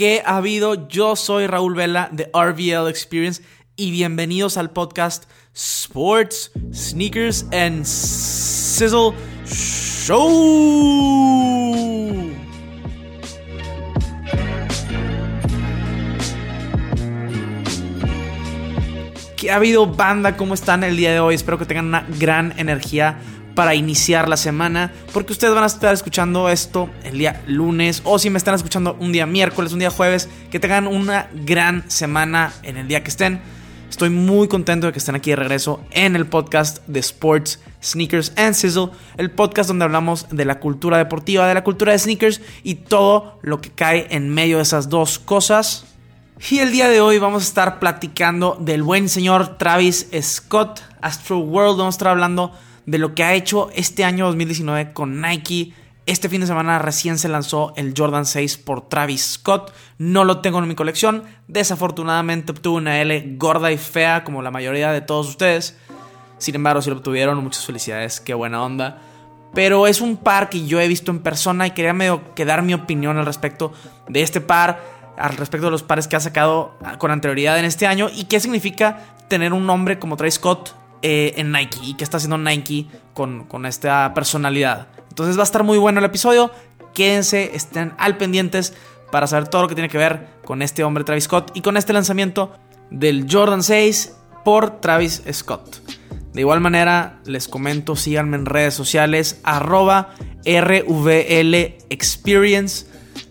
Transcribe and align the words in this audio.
¿Qué 0.00 0.22
ha 0.24 0.38
habido? 0.38 0.88
Yo 0.88 1.14
soy 1.14 1.46
Raúl 1.46 1.74
Vela 1.74 2.08
de 2.10 2.30
RVL 2.32 2.88
Experience 2.88 3.42
y 3.76 3.90
bienvenidos 3.90 4.56
al 4.56 4.70
podcast 4.70 5.24
Sports, 5.52 6.52
Sneakers 6.72 7.44
and 7.52 7.84
Sizzle 7.84 9.12
Show. 9.44 10.16
¿Qué 19.36 19.50
ha 19.50 19.56
habido, 19.56 19.86
banda? 19.86 20.34
¿Cómo 20.38 20.54
están 20.54 20.82
el 20.82 20.96
día 20.96 21.12
de 21.12 21.20
hoy? 21.20 21.34
Espero 21.34 21.58
que 21.58 21.66
tengan 21.66 21.84
una 21.84 22.06
gran 22.18 22.54
energía 22.58 23.18
para 23.54 23.74
iniciar 23.74 24.28
la 24.28 24.36
semana, 24.36 24.92
porque 25.12 25.32
ustedes 25.32 25.54
van 25.54 25.64
a 25.64 25.66
estar 25.66 25.92
escuchando 25.92 26.48
esto 26.48 26.88
el 27.04 27.18
día 27.18 27.42
lunes 27.46 28.02
o 28.04 28.18
si 28.18 28.30
me 28.30 28.38
están 28.38 28.54
escuchando 28.54 28.96
un 29.00 29.12
día 29.12 29.26
miércoles, 29.26 29.72
un 29.72 29.80
día 29.80 29.90
jueves, 29.90 30.28
que 30.50 30.60
tengan 30.60 30.86
una 30.86 31.28
gran 31.32 31.90
semana 31.90 32.52
en 32.62 32.76
el 32.76 32.88
día 32.88 33.02
que 33.02 33.10
estén. 33.10 33.40
Estoy 33.90 34.08
muy 34.08 34.46
contento 34.46 34.86
de 34.86 34.92
que 34.92 35.00
estén 35.00 35.16
aquí 35.16 35.30
de 35.30 35.36
regreso 35.36 35.80
en 35.90 36.14
el 36.14 36.26
podcast 36.26 36.86
de 36.86 37.00
Sports, 37.00 37.60
Sneakers 37.82 38.32
and 38.36 38.54
Sizzle, 38.54 38.90
el 39.16 39.32
podcast 39.32 39.68
donde 39.68 39.84
hablamos 39.84 40.26
de 40.30 40.44
la 40.44 40.60
cultura 40.60 40.96
deportiva, 40.96 41.48
de 41.48 41.54
la 41.54 41.64
cultura 41.64 41.92
de 41.92 41.98
sneakers 41.98 42.40
y 42.62 42.76
todo 42.76 43.40
lo 43.42 43.60
que 43.60 43.70
cae 43.70 44.06
en 44.10 44.28
medio 44.28 44.58
de 44.58 44.62
esas 44.62 44.88
dos 44.88 45.18
cosas. 45.18 45.86
Y 46.50 46.60
el 46.60 46.70
día 46.70 46.88
de 46.88 47.00
hoy 47.00 47.18
vamos 47.18 47.42
a 47.42 47.46
estar 47.46 47.80
platicando 47.80 48.56
del 48.60 48.82
buen 48.84 49.08
señor 49.08 49.58
Travis 49.58 50.06
Scott, 50.22 50.80
Astro 51.02 51.40
World, 51.40 51.78
vamos 51.78 51.94
a 51.94 51.96
estar 51.96 52.08
hablando 52.08 52.52
de 52.86 52.98
lo 52.98 53.14
que 53.14 53.24
ha 53.24 53.34
hecho 53.34 53.70
este 53.74 54.04
año 54.04 54.26
2019 54.26 54.92
con 54.92 55.20
Nike. 55.20 55.72
Este 56.06 56.28
fin 56.28 56.40
de 56.40 56.46
semana 56.46 56.78
recién 56.78 57.18
se 57.18 57.28
lanzó 57.28 57.72
el 57.76 57.94
Jordan 57.96 58.26
6 58.26 58.58
por 58.58 58.88
Travis 58.88 59.34
Scott. 59.34 59.72
No 59.98 60.24
lo 60.24 60.40
tengo 60.40 60.58
en 60.58 60.68
mi 60.68 60.74
colección. 60.74 61.24
Desafortunadamente 61.46 62.52
obtuvo 62.52 62.78
una 62.78 63.00
L 63.00 63.36
gorda 63.36 63.70
y 63.70 63.78
fea 63.78 64.24
como 64.24 64.42
la 64.42 64.50
mayoría 64.50 64.92
de 64.92 65.02
todos 65.02 65.28
ustedes. 65.28 65.76
Sin 66.38 66.54
embargo, 66.54 66.82
si 66.82 66.90
lo 66.90 66.96
obtuvieron, 66.96 67.42
muchas 67.42 67.66
felicidades. 67.66 68.20
Qué 68.20 68.34
buena 68.34 68.62
onda. 68.62 68.98
Pero 69.54 69.86
es 69.86 70.00
un 70.00 70.16
par 70.16 70.48
que 70.48 70.66
yo 70.66 70.80
he 70.80 70.88
visto 70.88 71.10
en 71.10 71.20
persona 71.20 71.66
y 71.66 71.72
quería 71.72 71.92
medio 71.92 72.34
que 72.34 72.44
dar 72.44 72.62
mi 72.62 72.74
opinión 72.74 73.18
al 73.18 73.26
respecto 73.26 73.72
de 74.08 74.22
este 74.22 74.40
par, 74.40 74.80
al 75.18 75.36
respecto 75.36 75.66
de 75.66 75.72
los 75.72 75.82
pares 75.82 76.08
que 76.08 76.16
ha 76.16 76.20
sacado 76.20 76.74
con 76.98 77.10
anterioridad 77.10 77.58
en 77.58 77.64
este 77.64 77.86
año 77.86 78.08
y 78.14 78.24
qué 78.24 78.40
significa 78.40 79.16
tener 79.28 79.52
un 79.52 79.66
nombre 79.66 79.98
como 79.98 80.16
Travis 80.16 80.34
Scott 80.34 80.79
eh, 81.02 81.34
en 81.36 81.52
Nike 81.52 81.78
y 81.82 81.94
qué 81.94 82.04
está 82.04 82.18
haciendo 82.18 82.38
Nike 82.38 82.86
con, 83.14 83.44
con 83.44 83.66
esta 83.66 84.12
personalidad. 84.14 84.88
Entonces 85.08 85.36
va 85.36 85.42
a 85.42 85.44
estar 85.44 85.64
muy 85.64 85.78
bueno 85.78 85.98
el 85.98 86.04
episodio. 86.04 86.50
Quédense, 86.94 87.54
estén 87.54 87.92
al 87.98 88.16
pendientes 88.16 88.74
para 89.10 89.26
saber 89.26 89.48
todo 89.48 89.62
lo 89.62 89.68
que 89.68 89.74
tiene 89.74 89.88
que 89.88 89.98
ver 89.98 90.28
con 90.44 90.62
este 90.62 90.84
hombre 90.84 91.04
Travis 91.04 91.24
Scott 91.24 91.50
y 91.54 91.62
con 91.62 91.76
este 91.76 91.92
lanzamiento 91.92 92.52
del 92.90 93.26
Jordan 93.30 93.62
6 93.62 94.16
por 94.44 94.80
Travis 94.80 95.22
Scott. 95.32 95.80
De 96.32 96.40
igual 96.42 96.60
manera, 96.60 97.20
les 97.24 97.48
comento, 97.48 97.96
síganme 97.96 98.36
en 98.36 98.46
redes 98.46 98.74
sociales, 98.74 99.40
arroba 99.42 100.14
Experience. 101.90 102.86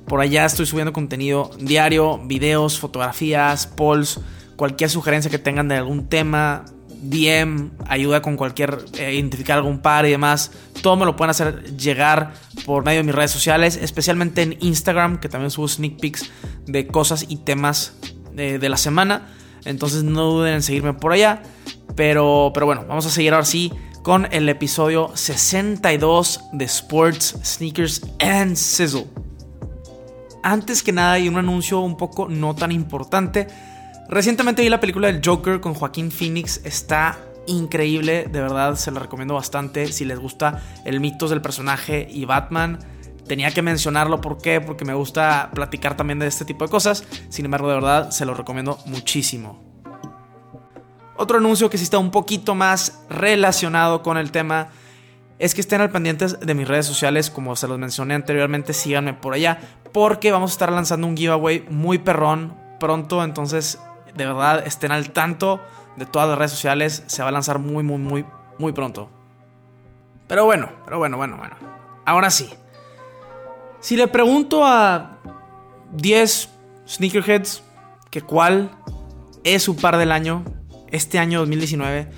Por 0.06 0.20
allá 0.22 0.46
estoy 0.46 0.66
subiendo 0.66 0.92
contenido 0.92 1.52
diario, 1.60 2.18
videos, 2.26 2.80
fotografías, 2.80 3.68
polls, 3.68 4.20
cualquier 4.56 4.90
sugerencia 4.90 5.32
que 5.32 5.40
tengan 5.40 5.70
de 5.70 5.76
algún 5.76 6.10
tema, 6.10 6.66
DM, 7.02 7.72
ayuda 7.88 8.22
con 8.22 8.36
cualquier, 8.36 8.86
eh, 8.98 9.14
identificar 9.14 9.58
algún 9.58 9.80
par 9.80 10.06
y 10.06 10.12
demás, 10.12 10.52
todo 10.82 10.96
me 10.96 11.06
lo 11.06 11.16
pueden 11.16 11.32
hacer 11.32 11.76
llegar 11.78 12.34
por 12.66 12.84
medio 12.84 13.00
de 13.00 13.04
mis 13.04 13.16
redes 13.16 13.32
sociales, 13.32 13.80
especialmente 13.82 14.42
en 14.42 14.58
Instagram, 14.60 15.20
que 15.20 15.30
también 15.30 15.52
subo 15.52 15.68
sneak 15.68 16.00
peeks 16.00 16.30
de 16.66 16.88
cosas 16.88 17.26
y 17.28 17.38
temas 17.38 17.94
de, 18.34 18.60
de 18.60 18.70
la 18.70 18.78
semana. 18.78 19.28
Entonces 19.66 20.04
no 20.04 20.24
duden 20.24 20.56
en 20.56 20.64
seguirme 20.64 20.94
por 20.94 21.12
allá. 21.12 21.42
Pero, 21.96 22.52
pero 22.54 22.66
bueno, 22.66 22.86
vamos 22.88 23.06
a 23.06 23.10
seguir 23.10 23.34
ahora 23.34 23.46
sí 23.46 23.72
con 24.04 24.28
el 24.32 24.48
episodio 24.48 25.12
62 25.16 26.42
de 26.54 26.66
Sports, 26.66 27.36
Sneakers 27.44 28.02
and 28.20 28.56
Sizzle. 28.56 29.08
Antes 30.42 30.84
que 30.84 30.94
nada 30.94 31.14
hay 31.14 31.28
un 31.28 31.38
anuncio 31.38 31.82
un 31.82 31.98
poco 31.98 32.30
no 32.30 32.56
tan 32.56 32.72
importante. 32.72 33.48
Recientemente 34.10 34.64
vi 34.64 34.70
la 34.70 34.80
película 34.80 35.06
del 35.06 35.22
Joker 35.24 35.60
con 35.60 35.76
Joaquín 35.76 36.12
Phoenix. 36.12 36.62
Está 36.64 37.20
increíble, 37.46 38.26
de 38.26 38.42
verdad 38.42 38.74
se 38.74 38.90
la 38.90 39.00
recomiendo 39.00 39.36
bastante. 39.36 39.92
Si 39.92 40.04
les 40.04 40.18
gusta 40.18 40.64
el 40.84 41.00
mitos 41.00 41.30
del 41.30 41.44
personaje 41.44 42.08
y 42.10 42.26
Batman, 42.26 42.80
tenía 43.28 43.52
que 43.52 43.62
mencionarlo. 43.62 44.20
¿Por 44.20 44.40
qué? 44.40 44.62
Porque 44.62 44.84
me 44.84 44.96
gusta 44.96 45.52
platicar 45.54 45.96
también 45.96 46.18
de 46.18 46.26
este 46.26 46.44
tipo 46.44 46.66
de 46.66 46.72
cosas. 46.72 47.04
Sin 47.30 47.46
embargo, 47.46 47.70
de 47.70 47.76
verdad 47.76 48.10
se 48.10 48.26
lo 48.26 48.34
recomiendo 48.34 48.80
muchísimo. 48.88 49.64
Otro 51.16 51.38
anuncio 51.38 51.70
que 51.70 51.78
sí 51.78 51.84
está 51.84 52.00
un 52.00 52.10
poquito 52.10 52.56
más 52.56 53.02
relacionado 53.12 54.02
con 54.02 54.18
el 54.18 54.32
tema 54.32 54.70
es 55.38 55.54
que 55.54 55.62
estén 55.62 55.82
al 55.82 55.92
pendientes 55.92 56.40
de 56.40 56.56
mis 56.56 56.68
redes 56.68 56.88
sociales, 56.88 57.30
como 57.30 57.56
se 57.56 57.68
los 57.68 57.78
mencioné 57.78 58.16
anteriormente, 58.16 58.74
síganme 58.74 59.14
por 59.14 59.36
allá, 59.36 59.60
porque 59.94 60.32
vamos 60.32 60.50
a 60.50 60.54
estar 60.54 60.72
lanzando 60.72 61.06
un 61.06 61.16
giveaway 61.16 61.64
muy 61.70 62.00
perrón 62.00 62.58
pronto, 62.80 63.24
entonces 63.24 63.78
de 64.16 64.26
verdad 64.26 64.66
estén 64.66 64.92
al 64.92 65.12
tanto 65.12 65.62
de 65.96 66.06
todas 66.06 66.30
las 66.30 66.38
redes 66.38 66.52
sociales. 66.52 67.04
Se 67.08 67.22
va 67.22 67.30
a 67.30 67.32
lanzar 67.32 67.60
muy, 67.60 67.84
muy, 67.84 67.98
muy, 67.98 68.26
muy 68.58 68.72
pronto. 68.72 69.10
Pero 70.28 70.46
bueno, 70.46 70.70
pero 70.86 70.98
bueno, 71.00 71.18
bueno, 71.18 71.38
bueno. 71.38 71.56
Ahora 72.06 72.30
sí. 72.30 72.50
Si 73.82 73.96
le 73.96 74.08
pregunto 74.08 74.66
a 74.66 75.18
10 75.94 76.50
sneakerheads 76.88 77.64
que 78.10 78.22
cuál 78.22 78.72
es 79.44 79.64
su 79.64 79.76
par 79.76 79.98
del 79.98 80.12
año, 80.12 80.44
este 80.92 81.18
año 81.20 81.40
2019, 81.40 82.12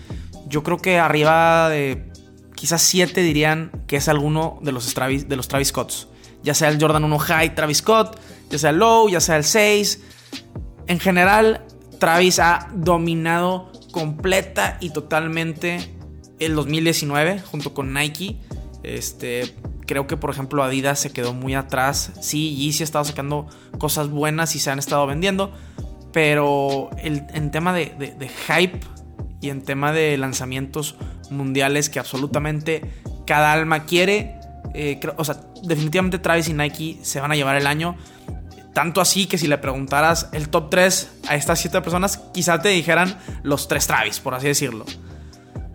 yo 0.48 0.64
creo 0.64 0.78
que 0.78 1.00
arriba 1.00 1.70
de 1.70 2.12
quizás 2.56 2.82
7 2.82 3.22
dirían 3.22 3.72
que 3.88 3.98
es 3.98 4.08
alguno 4.08 4.60
de 4.62 4.72
los 4.72 4.94
Travis, 4.94 5.28
de 5.30 5.36
los 5.36 5.48
Travis 5.48 5.70
Scotts. 5.70 6.08
Ya 6.44 6.54
sea 6.54 6.70
el 6.70 6.82
Jordan 6.82 7.04
1 7.04 7.20
High 7.20 7.56
Travis 7.56 7.78
Scott, 7.78 8.20
ya 8.50 8.58
sea 8.58 8.72
el 8.72 8.78
Low, 8.78 9.10
ya 9.10 9.20
sea 9.20 9.38
el 9.38 9.44
6. 9.44 10.02
En 10.88 11.00
general, 11.00 11.66
Travis 12.02 12.40
ha 12.40 12.68
dominado 12.74 13.72
completa 13.92 14.78
y 14.80 14.90
totalmente 14.90 15.78
el 16.40 16.56
2019 16.56 17.42
junto 17.42 17.76
con 17.76 17.94
Nike. 17.94 18.40
Este, 18.82 19.56
creo 19.86 20.08
que 20.08 20.18
por 20.18 20.32
ejemplo 20.32 20.64
Adidas 20.64 21.00
se 21.00 21.12
quedó 21.12 21.36
muy 21.36 21.54
atrás. 21.54 22.14
Sí, 22.20 22.56
Yeezy 22.56 22.82
ha 22.82 22.86
estado 22.86 23.06
sacando 23.06 23.48
cosas 23.78 24.10
buenas 24.10 24.56
y 24.56 24.60
se 24.60 24.72
han 24.72 24.80
estado 24.80 25.06
vendiendo. 25.06 25.54
Pero 26.12 26.90
en 26.98 27.52
tema 27.52 27.72
de, 27.72 27.94
hype 28.48 28.80
y 29.40 29.50
en 29.50 29.62
tema 29.62 29.94
de 29.94 30.18
lanzamientos 30.18 30.96
mundiales 31.30 31.92
que 31.92 32.00
absolutamente 32.00 32.82
cada 33.28 33.54
alma 33.54 33.86
quiere. 33.86 34.40
Eh, 34.74 35.00
o 35.18 35.24
sea, 35.24 35.40
definitivamente 35.62 36.18
Travis 36.18 36.50
y 36.50 36.56
Nike 36.56 36.98
se 37.04 37.22
van 37.22 37.32
a 37.32 37.36
llevar 37.36 37.58
el 37.58 37.68
año. 37.68 37.96
Tanto 38.74 39.02
así 39.02 39.26
que 39.26 39.38
si 39.38 39.48
le 39.48 39.58
preguntaras 39.58 40.30
el 40.32 40.50
top 40.50 40.70
3 40.70 41.12
a 41.28 41.36
estas 41.36 41.60
7 41.60 41.82
personas, 41.82 42.18
quizá 42.34 42.62
te 42.62 42.70
dijeran 42.70 43.18
los 43.44 43.68
3 43.68 43.86
Travis, 43.86 44.20
por 44.20 44.34
así 44.34 44.48
decirlo. 44.48 44.86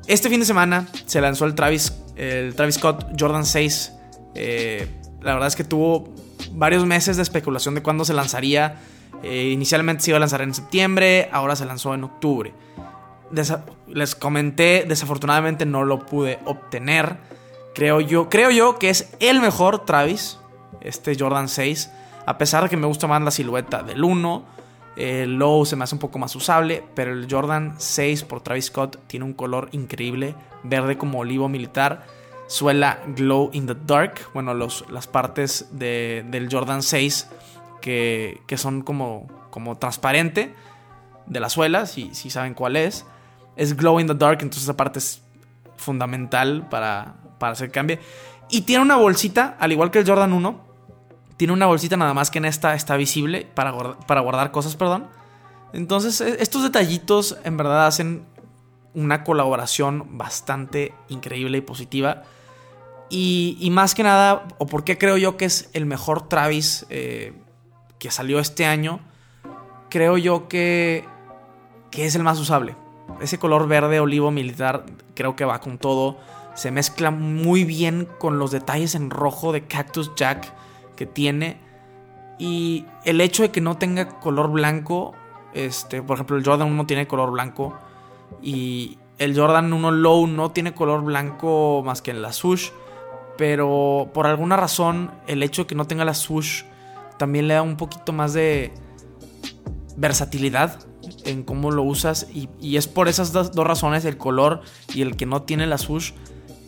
Este 0.06 0.30
fin 0.30 0.40
de 0.40 0.46
semana 0.46 0.86
se 1.04 1.20
lanzó 1.20 1.44
el 1.44 1.54
Travis, 1.54 1.92
el 2.16 2.54
Travis 2.54 2.76
Scott 2.76 3.06
Jordan 3.18 3.44
6. 3.44 3.92
Eh, 4.34 4.88
la 5.20 5.34
verdad 5.34 5.48
es 5.48 5.56
que 5.56 5.64
tuvo 5.64 6.14
varios 6.52 6.86
meses 6.86 7.16
de 7.16 7.22
especulación 7.22 7.74
de 7.74 7.82
cuándo 7.82 8.04
se 8.04 8.14
lanzaría. 8.14 8.76
Eh, 9.22 9.50
inicialmente 9.52 10.04
se 10.04 10.10
iba 10.12 10.16
a 10.16 10.20
lanzar 10.20 10.40
en 10.42 10.54
septiembre, 10.54 11.28
ahora 11.32 11.56
se 11.56 11.66
lanzó 11.66 11.92
en 11.94 12.04
octubre. 12.04 12.54
les 13.88 14.14
comenté, 14.14 14.84
desafortunadamente 14.88 15.66
no 15.66 15.84
lo 15.84 16.06
pude 16.06 16.38
obtener. 16.44 17.18
Creo 17.74 18.00
yo, 18.00 18.30
creo 18.30 18.50
yo 18.50 18.78
que 18.78 18.88
es 18.88 19.08
el 19.20 19.40
mejor 19.40 19.84
Travis, 19.84 20.38
este 20.80 21.14
Jordan 21.18 21.48
6. 21.48 21.90
A 22.26 22.38
pesar 22.38 22.64
de 22.64 22.68
que 22.68 22.76
me 22.76 22.86
gusta 22.86 23.06
más 23.06 23.22
la 23.22 23.30
silueta 23.30 23.82
del 23.82 24.02
1, 24.04 24.44
el 24.96 25.34
Low 25.34 25.64
se 25.64 25.76
me 25.76 25.84
hace 25.84 25.94
un 25.94 26.00
poco 26.00 26.18
más 26.18 26.34
usable, 26.34 26.82
pero 26.94 27.12
el 27.12 27.28
Jordan 27.30 27.74
6 27.78 28.24
por 28.24 28.40
Travis 28.40 28.66
Scott 28.66 28.98
tiene 29.06 29.24
un 29.24 29.32
color 29.32 29.68
increíble, 29.72 30.34
verde 30.62 30.98
como 30.98 31.20
olivo 31.20 31.48
militar, 31.48 32.04
suela 32.46 32.98
glow 33.08 33.50
in 33.52 33.66
the 33.66 33.76
dark, 33.86 34.14
bueno, 34.32 34.54
los, 34.54 34.84
las 34.90 35.06
partes 35.06 35.68
del 35.72 36.48
Jordan 36.50 36.82
6 36.82 37.28
que, 37.80 38.56
son 38.56 38.82
como, 38.82 39.28
como 39.50 39.78
transparente 39.78 40.54
de 41.26 41.40
la 41.40 41.48
suela, 41.48 41.86
si, 41.86 42.14
si 42.14 42.30
saben 42.30 42.54
cuál 42.54 42.76
es, 42.76 43.04
es 43.54 43.76
glow 43.76 44.00
in 44.00 44.06
the 44.08 44.14
dark, 44.14 44.38
entonces 44.40 44.64
esa 44.64 44.76
parte 44.76 44.98
es 44.98 45.22
fundamental 45.76 46.66
para, 46.68 47.14
para 47.38 47.52
hacer 47.52 47.70
cambio. 47.70 47.98
Y 48.48 48.62
tiene 48.62 48.82
una 48.82 48.96
bolsita, 48.96 49.56
al 49.60 49.72
igual 49.72 49.90
que 49.90 50.00
el 50.00 50.06
Jordan 50.06 50.32
1, 50.32 50.65
tiene 51.36 51.52
una 51.52 51.66
bolsita 51.66 51.96
nada 51.96 52.14
más 52.14 52.30
que 52.30 52.38
en 52.38 52.46
esta 52.46 52.74
está 52.74 52.96
visible 52.96 53.46
para 53.54 53.70
guardar, 53.70 54.06
para 54.06 54.20
guardar 54.20 54.50
cosas, 54.50 54.76
perdón. 54.76 55.08
Entonces, 55.72 56.20
e, 56.20 56.42
estos 56.42 56.62
detallitos 56.62 57.36
en 57.44 57.56
verdad 57.56 57.86
hacen 57.86 58.24
una 58.94 59.24
colaboración 59.24 60.16
bastante 60.16 60.94
increíble 61.08 61.58
y 61.58 61.60
positiva. 61.60 62.22
Y, 63.08 63.68
más 63.70 63.94
que 63.94 64.02
nada, 64.02 64.48
o 64.58 64.66
por 64.66 64.82
qué 64.82 64.98
creo 64.98 65.16
yo 65.16 65.36
que 65.36 65.44
es 65.44 65.70
el 65.74 65.86
mejor 65.86 66.28
Travis 66.28 66.86
eh, 66.88 67.34
que 68.00 68.10
salió 68.10 68.40
este 68.40 68.66
año, 68.66 68.98
creo 69.90 70.16
yo 70.16 70.48
que, 70.48 71.04
que 71.90 72.06
es 72.06 72.16
el 72.16 72.24
más 72.24 72.40
usable. 72.40 72.74
Ese 73.20 73.38
color 73.38 73.68
verde 73.68 74.00
olivo 74.00 74.32
militar 74.32 74.86
creo 75.14 75.36
que 75.36 75.44
va 75.44 75.60
con 75.60 75.78
todo. 75.78 76.18
Se 76.54 76.72
mezcla 76.72 77.10
muy 77.12 77.64
bien 77.64 78.08
con 78.18 78.38
los 78.38 78.50
detalles 78.50 78.94
en 78.94 79.10
rojo 79.10 79.52
de 79.52 79.66
Cactus 79.66 80.10
Jack 80.16 80.52
que 80.96 81.06
tiene. 81.06 81.58
Y 82.38 82.84
el 83.04 83.20
hecho 83.20 83.42
de 83.42 83.50
que 83.50 83.60
no 83.60 83.78
tenga 83.78 84.18
color 84.18 84.50
blanco, 84.50 85.14
este, 85.54 86.02
por 86.02 86.16
ejemplo, 86.16 86.36
el 86.36 86.44
Jordan 86.44 86.70
1 86.70 86.86
tiene 86.86 87.06
color 87.06 87.30
blanco. 87.30 87.78
Y 88.42 88.98
el 89.18 89.38
Jordan 89.38 89.72
1 89.72 89.90
Low 89.92 90.26
no 90.26 90.50
tiene 90.50 90.74
color 90.74 91.02
blanco 91.02 91.82
más 91.84 92.02
que 92.02 92.10
en 92.10 92.22
la 92.22 92.32
swoosh. 92.32 92.70
Pero 93.38 94.10
por 94.12 94.26
alguna 94.26 94.56
razón, 94.56 95.10
el 95.26 95.42
hecho 95.42 95.62
de 95.62 95.66
que 95.68 95.74
no 95.74 95.86
tenga 95.86 96.04
la 96.04 96.14
swoosh 96.14 96.64
también 97.18 97.48
le 97.48 97.54
da 97.54 97.62
un 97.62 97.76
poquito 97.76 98.12
más 98.12 98.32
de 98.32 98.72
versatilidad 99.96 100.86
en 101.24 101.42
cómo 101.42 101.70
lo 101.70 101.82
usas. 101.82 102.26
Y, 102.32 102.76
es 102.76 102.88
por 102.88 103.08
esas 103.08 103.32
dos, 103.32 103.54
razones, 103.54 104.04
el 104.04 104.16
color 104.16 104.62
y 104.94 105.02
el 105.02 105.16
que 105.16 105.26
no 105.26 105.42
tiene 105.42 105.66
la 105.66 105.78
swoosh, 105.78 106.12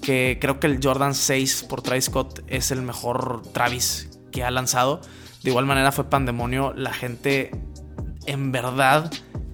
que 0.03 0.39
creo 0.41 0.61
que 0.61 0.67
el 0.67 0.81
Jordan 0.83 1.15
6 1.15 1.65
por 1.69 1.83
Travis 1.83 2.05
Scott 2.07 2.41
es 2.47 2.71
el 2.71 2.83
mejor 2.83 3.43
Travis 3.53 4.18
que 4.31 4.45
ha 4.45 4.51
lanzado. 4.51 5.01
De 5.43 5.51
igual 5.51 5.67
manera 5.67 5.93
fue 5.93 6.11
pandemonio. 6.11 6.73
La 6.75 6.93
gente 6.93 7.51
en 8.27 8.53
verdad 8.53 9.11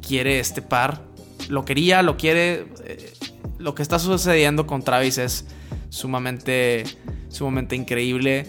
quiere 0.06 0.40
este 0.40 0.62
par. 0.62 1.02
Lo 1.48 1.64
quería, 1.64 2.02
lo 2.02 2.16
quiere. 2.16 2.66
Eh, 2.84 3.12
lo 3.58 3.74
que 3.74 3.82
está 3.82 3.98
sucediendo 3.98 4.66
con 4.66 4.82
Travis 4.82 5.18
es 5.18 5.46
sumamente, 5.88 6.84
sumamente 7.28 7.76
increíble. 7.76 8.46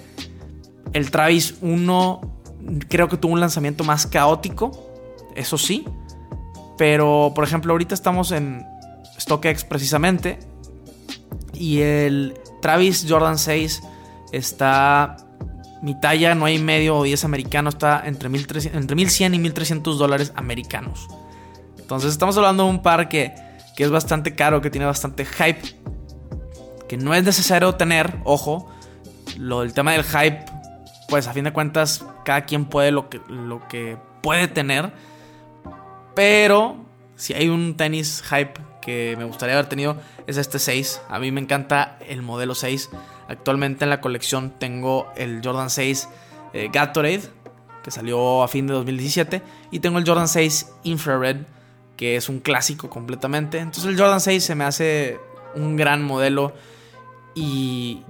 El 0.93 1.11
Travis 1.11 1.55
1 1.61 2.35
creo 2.89 3.09
que 3.09 3.17
tuvo 3.17 3.33
un 3.33 3.39
lanzamiento 3.39 3.83
más 3.83 4.07
caótico, 4.07 4.71
eso 5.35 5.57
sí. 5.57 5.85
Pero, 6.77 7.31
por 7.35 7.43
ejemplo, 7.43 7.71
ahorita 7.73 7.93
estamos 7.93 8.31
en 8.31 8.65
StockX 9.19 9.63
precisamente. 9.63 10.39
Y 11.53 11.79
el 11.81 12.37
Travis 12.61 13.05
Jordan 13.07 13.37
6 13.37 13.81
está. 14.31 15.17
Mi 15.85 15.99
talla 15.99 16.33
no 16.33 16.45
hay 16.45 16.57
medio 16.57 16.97
o 16.97 17.03
10 17.03 17.23
americano, 17.25 17.69
está 17.69 18.01
entre, 18.05 18.27
entre 18.27 18.95
1100 18.95 19.35
y 19.35 19.39
1300 19.39 19.99
dólares 19.99 20.33
americanos. 20.35 21.07
Entonces, 21.77 22.11
estamos 22.11 22.35
hablando 22.37 22.63
de 22.63 22.69
un 22.71 22.81
par 22.81 23.07
que, 23.07 23.35
que 23.77 23.83
es 23.83 23.91
bastante 23.91 24.33
caro, 24.33 24.61
que 24.61 24.71
tiene 24.71 24.87
bastante 24.87 25.25
hype 25.25 25.61
que 26.87 26.97
no 26.97 27.13
es 27.13 27.23
necesario 27.23 27.75
tener, 27.75 28.17
ojo, 28.23 28.69
lo 29.37 29.61
del 29.61 29.73
tema 29.73 29.93
del 29.93 30.03
hype, 30.03 30.45
pues 31.09 31.27
a 31.27 31.33
fin 31.33 31.43
de 31.43 31.53
cuentas 31.53 32.05
cada 32.23 32.45
quien 32.45 32.65
puede 32.65 32.91
lo 32.91 33.09
que, 33.09 33.21
lo 33.27 33.67
que 33.67 33.97
puede 34.21 34.47
tener, 34.47 34.91
pero 36.15 36.77
si 37.15 37.33
hay 37.33 37.49
un 37.49 37.77
tenis 37.77 38.23
hype 38.29 38.53
que 38.81 39.15
me 39.17 39.25
gustaría 39.25 39.55
haber 39.55 39.67
tenido 39.67 39.97
es 40.27 40.37
este 40.37 40.59
6, 40.59 41.01
a 41.09 41.19
mí 41.19 41.31
me 41.31 41.41
encanta 41.41 41.97
el 42.07 42.21
modelo 42.21 42.55
6, 42.55 42.89
actualmente 43.27 43.85
en 43.85 43.89
la 43.89 44.01
colección 44.01 44.53
tengo 44.57 45.07
el 45.15 45.41
Jordan 45.43 45.69
6 45.69 46.09
eh, 46.53 46.69
Gatorade, 46.71 47.23
que 47.83 47.91
salió 47.91 48.43
a 48.43 48.47
fin 48.47 48.67
de 48.67 48.73
2017, 48.73 49.41
y 49.71 49.79
tengo 49.79 49.99
el 49.99 50.07
Jordan 50.07 50.27
6 50.27 50.71
Infrared, 50.83 51.37
que 51.97 52.15
es 52.15 52.29
un 52.29 52.39
clásico 52.39 52.89
completamente, 52.89 53.59
entonces 53.59 53.85
el 53.85 53.99
Jordan 53.99 54.21
6 54.21 54.43
se 54.43 54.55
me 54.55 54.63
hace 54.63 55.19
un 55.55 55.75
gran 55.75 56.03
modelo. 56.03 56.53
Y, 57.35 58.03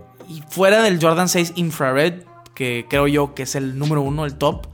fuera 0.50 0.81
del 0.81 1.00
Jordan 1.01 1.29
6 1.29 1.53
Infrared, 1.56 2.23
que 2.53 2.85
creo 2.89 3.07
yo 3.07 3.35
que 3.35 3.44
es 3.44 3.56
el 3.56 3.77
número 3.77 4.01
uno, 4.01 4.25
el 4.25 4.35
top, 4.35 4.68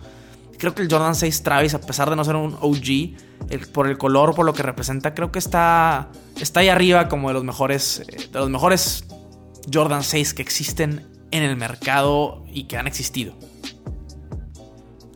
creo 0.58 0.76
que 0.76 0.82
el 0.82 0.92
Jordan 0.92 1.16
6 1.16 1.44
Travis, 1.44 1.74
a 1.74 1.82
pesar 1.82 2.10
de 2.10 2.16
no 2.16 2.24
ser 2.24 2.36
un 2.36 2.58
OG, 2.62 3.16
por 3.74 3.88
el 3.88 3.98
color, 3.98 4.36
por 4.36 4.46
lo 4.46 4.54
que 4.54 4.64
representa, 4.64 5.14
creo 5.14 5.32
que 5.32 5.40
está, 5.40 6.10
está 6.40 6.60
ahí 6.60 6.70
arriba 6.70 7.10
como 7.10 7.30
de 7.30 7.34
los 7.34 7.44
mejores, 7.44 8.04
eh, 8.08 8.30
de 8.32 8.40
los 8.40 8.50
mejores 8.50 9.06
Jordan 9.72 10.04
6 10.04 10.34
que 10.34 10.42
existen 10.42 11.08
en 11.32 11.44
el 11.44 11.56
mercado 11.58 12.44
y 12.52 12.64
que 12.66 12.78
han 12.78 12.88
existido. 12.88 13.34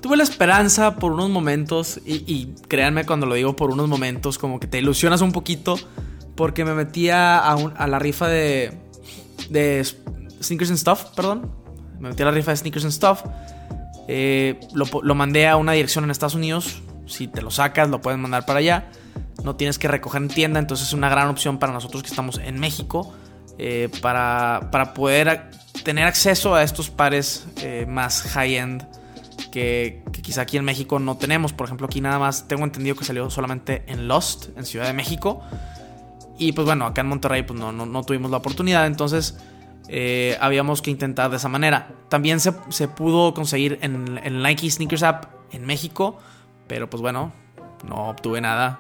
Tuve 0.02 0.18
la 0.18 0.24
esperanza 0.24 0.98
por 0.98 1.14
unos 1.14 1.32
momentos, 1.32 2.00
y, 2.06 2.54
créanme 2.68 3.06
cuando 3.06 3.26
lo 3.26 3.34
digo 3.34 3.56
por 3.56 3.72
unos 3.72 3.90
momentos, 3.90 4.38
como 4.38 4.60
que 4.60 4.68
te 4.68 4.78
ilusionas 4.78 5.22
un 5.22 5.32
poquito, 5.32 5.80
porque 6.36 6.64
me 6.64 6.76
metía 6.76 7.40
a 7.40 7.88
la 7.88 7.98
rifa 7.98 8.28
de, 8.28 8.78
Sneakers 10.44 10.70
and 10.70 10.80
Stuff, 10.80 11.06
perdón. 11.16 11.52
Me 12.00 12.10
metí 12.10 12.22
a 12.22 12.26
la 12.26 12.32
rifa 12.32 12.52
de 12.52 12.58
Sneakers 12.58 12.86
and 12.86 12.94
Stuff. 12.94 13.24
Eh, 14.08 14.60
lo, 14.76 15.16
mandé 15.16 15.48
a 15.48 15.58
una 15.58 15.72
dirección 15.72 16.04
en 16.04 16.12
Estados 16.12 16.36
Unidos. 16.36 16.84
Si 17.08 17.28
te 17.28 17.42
lo 17.42 17.50
sacas, 17.50 17.90
lo 17.90 18.02
pueden 18.02 18.20
mandar 18.20 18.46
para 18.46 18.60
allá. 18.60 18.92
No 19.44 19.56
tienes 19.56 19.80
que 19.80 19.88
recoger 19.88 20.22
en 20.22 20.28
tienda, 20.28 20.60
entonces 20.60 20.88
es 20.88 20.94
una 20.94 21.10
gran 21.10 21.30
opción 21.30 21.58
para 21.58 21.74
nosotros 21.74 22.04
que 22.04 22.10
estamos 22.10 22.38
en 22.38 22.60
México. 22.60 23.14
Eh, 23.58 23.90
para, 24.02 24.70
para, 24.72 24.94
poder 24.94 25.50
tener 25.84 26.06
acceso 26.06 26.56
a 26.56 26.64
estos 26.64 26.90
pares 26.90 27.48
eh, 27.62 27.86
más 27.88 28.22
high-end 28.24 28.86
que, 29.52 30.04
quizá 30.22 30.42
aquí 30.42 30.58
en 30.58 30.66
México 30.66 31.00
no 31.00 31.18
tenemos. 31.18 31.54
Por 31.54 31.66
ejemplo, 31.66 31.88
aquí 31.88 32.02
nada 32.02 32.20
más 32.20 32.48
tengo 32.48 32.66
entendido 32.66 32.96
que 32.96 33.06
salió 33.06 33.30
solamente 33.30 33.84
en 33.88 34.08
Lost, 34.08 34.50
en 34.58 34.66
Ciudad 34.66 34.88
de 34.88 34.94
México. 34.94 35.42
Y 36.38 36.52
pues 36.52 36.66
bueno, 36.66 36.86
acá 36.86 37.02
en 37.02 37.08
Monterrey 37.08 37.44
pues 37.44 37.58
no, 37.58 37.72
no, 37.72 38.04
tuvimos 38.04 38.30
la 38.30 38.38
oportunidad, 38.38 38.86
entonces 38.88 39.38
eh, 39.88 40.38
habíamos 40.42 40.82
que 40.82 40.92
intentar 40.92 41.30
de 41.30 41.38
esa 41.38 41.48
manera. 41.48 41.92
También 42.10 42.42
se, 42.42 42.52
pudo 42.90 43.34
conseguir 43.34 43.80
en 43.82 44.20
el 44.22 44.44
Nike 44.44 44.70
Sneakers 44.70 45.04
App 45.04 45.26
en 45.52 45.66
México, 45.66 46.20
pero 46.68 46.90
pues 46.90 47.02
bueno, 47.02 47.32
no 47.88 48.10
obtuve 48.10 48.42
nada. 48.42 48.80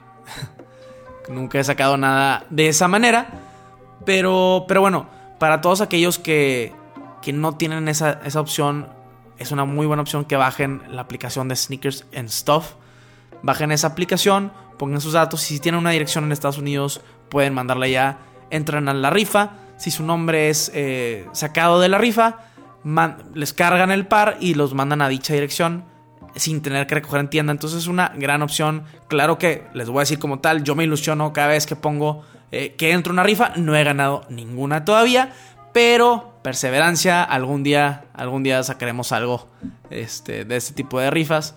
Nunca 1.30 1.60
he 1.60 1.64
sacado 1.64 1.96
nada 1.96 2.46
de 2.50 2.68
esa 2.68 2.90
manera. 2.90 3.55
Pero, 4.04 4.66
pero 4.68 4.82
bueno, 4.82 5.08
para 5.40 5.62
todos 5.62 5.82
aquellos 5.82 6.20
que, 6.20 6.74
que 7.22 7.34
no 7.34 7.56
tienen 7.56 7.88
esa, 7.88 8.20
esa 8.26 8.42
opción, 8.42 8.90
es 9.38 9.52
una 9.52 9.66
muy 9.66 9.86
buena 9.86 10.02
opción 10.02 10.26
que 10.26 10.36
bajen 10.36 10.82
la 10.90 11.02
aplicación 11.02 11.48
de 11.48 11.56
Sneakers 11.56 12.06
and 12.16 12.30
Stuff. 12.30 12.74
Bajen 13.42 13.72
esa 13.72 13.88
aplicación, 13.88 14.52
pongan 14.78 15.02
sus 15.02 15.14
datos. 15.14 15.42
Si 15.42 15.60
tienen 15.60 15.80
una 15.80 15.92
dirección 15.92 16.24
en 16.24 16.32
Estados 16.32 16.58
Unidos, 16.58 17.02
pueden 17.30 17.54
mandarla 17.54 17.88
ya. 17.88 18.20
Entran 18.50 18.90
a 18.90 18.94
la 18.94 19.10
rifa. 19.10 19.52
Si 19.78 19.92
su 19.92 20.04
nombre 20.04 20.50
es 20.50 20.72
eh, 20.74 21.28
sacado 21.34 21.80
de 21.80 21.90
la 21.90 21.98
rifa, 21.98 22.40
les 23.34 23.54
cargan 23.54 23.92
el 23.92 24.08
par 24.08 24.38
y 24.40 24.54
los 24.54 24.74
mandan 24.74 25.02
a 25.02 25.10
dicha 25.10 25.34
dirección 25.34 25.84
sin 26.36 26.62
tener 26.62 26.88
que 26.88 26.96
recoger 26.96 27.20
en 27.20 27.30
tienda. 27.30 27.52
Entonces 27.52 27.80
es 27.80 27.88
una 27.88 28.14
gran 28.16 28.42
opción. 28.42 28.84
Claro 29.08 29.38
que 29.38 29.68
les 29.74 29.90
voy 29.90 29.98
a 29.98 30.02
decir 30.02 30.20
como 30.20 30.40
tal, 30.40 30.64
yo 30.64 30.76
me 30.76 30.84
ilusiono 30.84 31.34
cada 31.34 31.48
vez 31.48 31.66
que 31.66 31.76
pongo 31.76 32.24
eh, 32.52 32.76
que 32.78 32.92
entro 32.92 33.14
una 33.14 33.24
rifa. 33.24 33.54
No 33.56 33.76
he 33.76 33.84
ganado 33.84 34.26
ninguna 34.30 34.86
todavía, 34.86 35.34
pero 35.74 36.34
perseverancia. 36.42 37.24
Algún 37.24 37.64
día, 37.64 38.06
algún 38.14 38.44
día 38.44 38.64
sacaremos 38.64 39.12
algo 39.12 39.48
este, 39.90 40.46
de 40.46 40.56
este 40.56 40.74
tipo 40.74 41.00
de 41.00 41.10
rifas. 41.10 41.56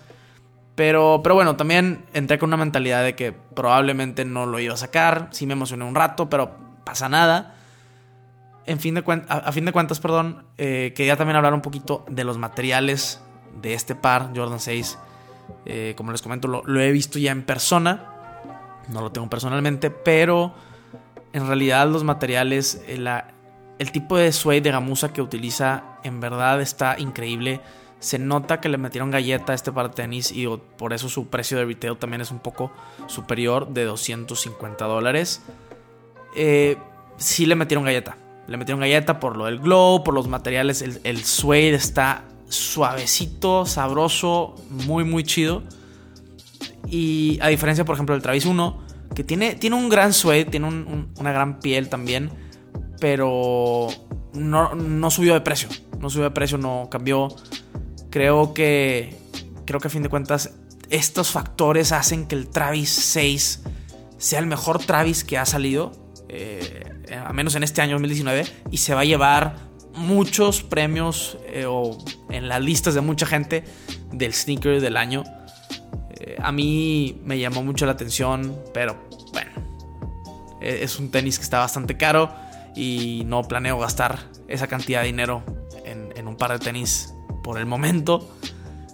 Pero, 0.75 1.21
pero 1.23 1.35
bueno, 1.35 1.57
también 1.57 2.05
entré 2.13 2.39
con 2.39 2.49
una 2.49 2.57
mentalidad 2.57 3.03
de 3.03 3.13
que 3.13 3.33
probablemente 3.33 4.23
no 4.23 4.45
lo 4.45 4.59
iba 4.59 4.73
a 4.73 4.77
sacar. 4.77 5.27
Sí 5.31 5.45
me 5.45 5.53
emocioné 5.53 5.83
un 5.83 5.95
rato, 5.95 6.29
pero 6.29 6.55
pasa 6.85 7.09
nada. 7.09 7.55
A, 8.69 8.75
fin 9.51 9.65
de 9.65 9.71
cuentas, 9.71 9.99
perdón, 9.99 10.45
eh, 10.57 10.93
quería 10.95 11.17
también 11.17 11.37
hablar 11.37 11.55
un 11.55 11.61
poquito 11.61 12.05
de 12.07 12.23
los 12.23 12.37
materiales 12.37 13.19
de 13.61 13.73
este 13.73 13.95
par, 13.95 14.29
Jordan 14.35 14.59
6. 14.59 14.99
Eh, 15.65 15.93
como 15.97 16.11
les 16.11 16.21
comento, 16.21 16.47
lo, 16.47 16.79
he 16.79 16.91
visto 16.91 17.17
ya 17.17 17.31
en 17.31 17.43
persona. 17.43 18.05
No 18.89 19.01
lo 19.01 19.11
tengo 19.11 19.27
personalmente, 19.27 19.89
pero 19.89 20.53
en 21.33 21.47
realidad 21.47 21.87
los 21.87 22.03
materiales, 22.03 22.81
el, 22.87 23.07
eh, 23.07 23.23
el 23.79 23.91
tipo 23.91 24.17
de 24.17 24.31
suede 24.31 24.61
de 24.61 24.71
gamuza 24.71 25.13
que 25.13 25.21
utiliza 25.21 25.83
en 26.03 26.19
verdad 26.19 26.61
está 26.61 26.99
increíble. 26.99 27.61
Se 27.99 28.17
nota 28.17 28.61
que 28.61 28.69
le 28.69 28.77
metieron 28.77 29.11
galleta 29.11 29.51
a 29.51 29.55
este 29.55 29.71
par 29.71 29.89
de 29.89 29.95
tenis 29.95 30.31
y 30.31 30.47
por 30.77 30.93
eso 30.93 31.09
su 31.09 31.27
precio 31.27 31.57
de 31.57 31.65
retail 31.65 31.97
también 31.97 32.21
es 32.21 32.31
un 32.31 32.39
poco 32.39 32.71
superior 33.07 33.69
de 33.69 33.85
250 33.85 34.85
dólares. 34.85 35.41
Eh, 36.35 36.77
sí 37.17 37.45
le 37.45 37.55
metieron 37.55 37.85
galleta. 37.85 38.17
Le 38.47 38.57
metieron 38.57 38.79
galleta 38.79 39.19
por 39.19 39.37
lo 39.37 39.45
del 39.45 39.59
glow, 39.59 40.03
por 40.03 40.13
los 40.13 40.27
materiales. 40.27 40.81
El, 40.81 41.23
suede 41.23 41.75
está 41.75 42.23
suavecito, 42.47 43.65
sabroso, 43.65 44.55
muy, 44.69 45.03
muy 45.03 45.23
chido. 45.23 45.61
Y 46.87 47.37
a 47.41 47.49
diferencia, 47.49 47.85
por 47.85 47.93
ejemplo, 47.93 48.15
del 48.15 48.23
Travis 48.23 48.45
1, 48.45 48.81
que 49.15 49.23
tiene, 49.23 49.55
tiene 49.55 49.75
un 49.75 49.89
gran 49.89 50.13
suede, 50.13 50.45
tiene 50.45 50.67
una 50.67 51.31
gran 51.31 51.59
piel 51.59 51.89
también, 51.89 52.29
pero 52.99 53.87
no, 54.33 54.75
no 54.75 55.11
subió 55.11 55.33
de 55.33 55.41
precio. 55.41 55.69
No 55.99 56.09
subió 56.09 56.25
de 56.25 56.31
precio, 56.31 56.57
no 56.57 56.87
cambió 56.89 57.27
Creo 58.09 58.53
que, 58.53 59.15
creo 59.65 59.79
que 59.79 59.87
a 59.87 59.91
fin 59.91 60.01
de 60.01 60.09
cuentas 60.09 60.51
estos 60.89 61.29
factores 61.29 61.91
hacen 61.91 62.25
que 62.25 62.35
el 62.35 62.49
Travis 62.49 62.89
6 62.89 63.63
sea 64.17 64.39
el 64.39 64.47
mejor 64.47 64.79
Travis 64.79 65.23
que 65.23 65.37
ha 65.37 65.45
salido, 65.45 65.91
eh, 66.27 66.83
a 67.23 67.31
menos 67.33 67.55
en 67.55 67.63
este 67.63 67.81
año 67.81 67.93
2019, 67.93 68.45
y 68.71 68.77
se 68.77 68.95
va 68.95 69.01
a 69.01 69.05
llevar 69.05 69.69
muchos 69.95 70.63
premios 70.63 71.37
eh, 71.45 71.65
o 71.67 71.97
en 72.29 72.47
las 72.47 72.61
listas 72.61 72.95
de 72.95 73.01
mucha 73.01 73.27
gente 73.27 73.63
del 74.11 74.33
sneaker 74.33 74.81
del 74.81 74.97
año. 74.97 75.23
A 76.41 76.51
mí 76.51 77.21
me 77.23 77.39
llamó 77.39 77.63
mucho 77.63 77.85
la 77.85 77.93
atención, 77.93 78.55
pero 78.73 78.97
bueno, 79.33 79.51
e-, 80.61 80.83
es 80.83 80.99
un 80.99 81.11
tenis 81.11 81.37
que 81.37 81.43
está 81.43 81.59
bastante 81.59 81.97
caro 81.97 82.33
y 82.75 83.23
no 83.25 83.43
planeo 83.43 83.79
gastar 83.79 84.19
esa 84.47 84.67
cantidad 84.67 85.01
de 85.01 85.07
dinero 85.07 85.43
en, 85.85 86.13
en 86.15 86.27
un 86.27 86.37
par 86.37 86.51
de 86.51 86.59
tenis 86.59 87.13
por 87.43 87.59
el 87.59 87.65
momento. 87.65 88.27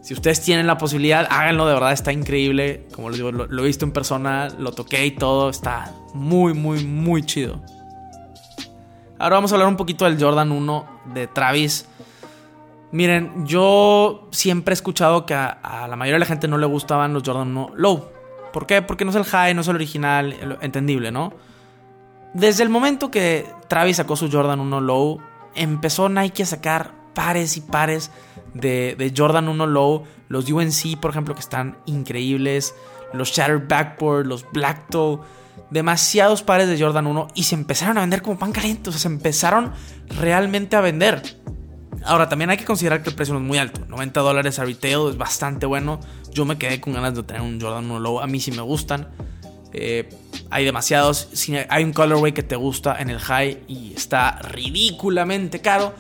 Si 0.05 0.13
ustedes 0.13 0.39
tienen 0.39 0.67
la 0.67 0.77
posibilidad, 0.77 1.25
háganlo, 1.31 1.65
de 1.65 1.73
verdad 1.73 1.91
está 1.91 2.13
increíble. 2.13 2.85
Como 2.93 3.09
les 3.09 3.17
digo, 3.17 3.31
lo, 3.31 3.63
he 3.63 3.65
visto 3.65 3.85
en 3.85 3.91
persona, 3.91 4.49
lo 4.59 4.71
toqué 4.71 5.03
y 5.03 5.09
todo, 5.09 5.49
está 5.49 5.95
muy, 6.13 6.53
muy, 6.53 6.85
muy 6.85 7.23
chido. 7.23 7.59
Ahora 9.17 9.37
vamos 9.37 9.51
a 9.51 9.55
hablar 9.55 9.67
un 9.67 9.77
poquito 9.77 10.05
del 10.05 10.21
Jordan 10.21 10.51
1 10.51 10.85
de 11.15 11.25
Travis. 11.25 11.87
Miren, 12.95 13.45
yo 13.45 14.29
siempre 14.31 14.71
he 14.71 14.75
escuchado 14.75 15.25
que 15.25 15.33
a, 15.33 15.85
la 15.89 15.97
mayoría 15.97 16.15
de 16.15 16.19
la 16.19 16.25
gente 16.25 16.47
no 16.47 16.57
le 16.57 16.65
gustaban 16.65 17.11
los 17.11 17.23
Jordan 17.25 17.49
1 17.49 17.71
Low. 17.75 18.05
¿Por 18.53 18.65
qué? 18.65 18.81
Porque 18.81 19.03
no 19.03 19.11
es 19.11 19.17
el 19.17 19.25
high, 19.25 19.53
no 19.53 19.59
es 19.59 19.67
el 19.67 19.75
original, 19.75 20.57
entendible, 20.61 21.11
¿no? 21.11 21.33
Desde 22.33 22.63
el 22.63 22.69
momento 22.69 23.11
que 23.11 23.47
Travis 23.67 23.97
sacó 23.97 24.15
su 24.15 24.31
Jordan 24.31 24.61
1 24.61 24.79
Low, 24.79 25.19
empezó 25.55 26.07
Nike 26.07 26.43
a 26.43 26.45
sacar 26.45 26.93
pares 27.13 27.57
y 27.57 27.61
pares 27.61 28.11
de, 28.53 29.13
Jordan 29.13 29.49
1 29.49 29.67
Low, 29.67 30.05
los 30.29 30.49
UNC, 30.49 30.97
por 31.01 31.11
ejemplo, 31.11 31.33
que 31.33 31.41
están 31.41 31.77
increíbles, 31.85 32.75
los 33.11 33.27
Shattered 33.31 33.67
Backboard, 33.67 34.25
los 34.25 34.49
Black 34.53 34.89
Toe, 34.89 35.19
demasiados 35.69 36.43
pares 36.43 36.69
de 36.69 36.79
Jordan 36.81 37.07
1 37.07 37.27
y 37.35 37.43
se 37.43 37.55
empezaron 37.55 37.97
a 37.97 38.01
vender 38.01 38.21
como 38.21 38.39
pan 38.39 38.53
caliente, 38.53 38.89
o 38.89 38.93
sea, 38.93 39.01
se 39.01 39.09
empezaron 39.09 39.73
realmente 40.17 40.77
a 40.77 40.79
vender. 40.79 41.43
Ahora, 42.05 42.29
también 42.29 42.49
hay 42.49 42.57
que 42.57 42.65
considerar 42.65 43.01
que 43.03 43.09
el 43.09 43.15
precio 43.15 43.33
no 43.33 43.39
es 43.39 43.45
muy 43.45 43.57
alto. 43.57 43.81
90 43.87 44.19
dólares 44.19 44.59
a 44.59 44.65
retail 44.65 45.09
es 45.09 45.17
bastante 45.17 45.65
bueno. 45.65 45.99
Yo 46.31 46.45
me 46.45 46.57
quedé 46.57 46.79
con 46.79 46.93
ganas 46.93 47.15
de 47.15 47.23
tener 47.23 47.41
un 47.41 47.59
Jordan 47.59 47.85
1 47.85 47.99
Low. 47.99 48.19
A 48.19 48.27
mí 48.27 48.39
sí 48.39 48.51
me 48.51 48.61
gustan. 48.61 49.07
Eh, 49.73 50.09
hay 50.49 50.63
demasiados. 50.63 51.29
Si 51.33 51.55
hay 51.55 51.83
un 51.83 51.91
colorway 51.91 52.33
que 52.33 52.43
te 52.43 52.55
gusta 52.55 52.95
en 52.99 53.09
el 53.09 53.19
high 53.19 53.63
y 53.67 53.93
está 53.93 54.39
ridículamente 54.41 55.59
caro, 55.59 55.93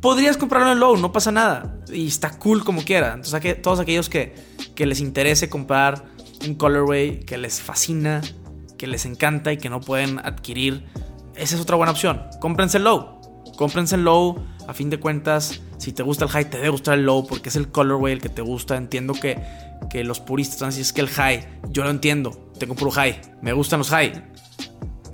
podrías 0.00 0.36
comprarlo 0.36 0.72
en 0.72 0.80
low, 0.80 0.96
no 0.96 1.12
pasa 1.12 1.32
nada. 1.32 1.76
Y 1.92 2.06
está 2.06 2.38
cool 2.38 2.64
como 2.64 2.82
quiera. 2.82 3.14
Entonces, 3.14 3.62
todos 3.62 3.80
aquellos 3.80 4.08
que, 4.08 4.34
que 4.74 4.86
les 4.86 5.00
interese 5.00 5.48
comprar 5.48 6.04
un 6.46 6.54
colorway 6.54 7.20
que 7.20 7.36
les 7.36 7.60
fascina, 7.60 8.20
que 8.78 8.86
les 8.86 9.04
encanta 9.04 9.52
y 9.52 9.58
que 9.58 9.68
no 9.68 9.80
pueden 9.80 10.18
adquirir, 10.20 10.86
esa 11.34 11.56
es 11.56 11.60
otra 11.60 11.76
buena 11.76 11.92
opción. 11.92 12.22
Cómprense 12.40 12.78
el 12.78 12.84
low. 12.84 13.20
Cómprense 13.56 13.96
el 13.96 14.04
low. 14.04 14.42
A 14.70 14.72
fin 14.72 14.88
de 14.88 15.00
cuentas, 15.00 15.60
si 15.78 15.92
te 15.92 16.04
gusta 16.04 16.26
el 16.26 16.30
high, 16.30 16.48
te 16.48 16.58
debe 16.58 16.68
gustar 16.68 16.96
el 16.96 17.04
low 17.04 17.26
porque 17.26 17.48
es 17.48 17.56
el 17.56 17.72
colorway 17.72 18.12
el 18.12 18.20
que 18.20 18.28
te 18.28 18.40
gusta. 18.40 18.76
Entiendo 18.76 19.14
que, 19.14 19.36
que 19.90 20.04
los 20.04 20.20
puristas 20.20 20.60
van 20.60 20.68
a 20.68 20.70
decir 20.70 20.82
es 20.82 20.92
que 20.92 21.00
el 21.00 21.08
high, 21.08 21.60
yo 21.70 21.82
lo 21.82 21.90
entiendo. 21.90 22.52
Tengo 22.56 22.76
puro 22.76 22.92
high. 22.92 23.20
Me 23.42 23.52
gustan 23.52 23.80
los 23.80 23.90
high. 23.90 24.12